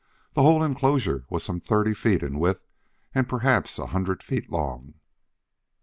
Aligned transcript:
The 0.33 0.41
whole 0.41 0.63
enclosure 0.63 1.25
was 1.29 1.43
some 1.43 1.59
thirty 1.59 1.93
feet 1.93 2.23
in 2.23 2.39
width 2.39 2.63
and 3.13 3.29
perhaps 3.29 3.77
a 3.77 3.85
hundred 3.85 4.23
feet 4.23 4.51
long. 4.51 4.95